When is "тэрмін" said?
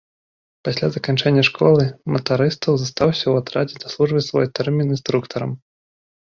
4.55-4.87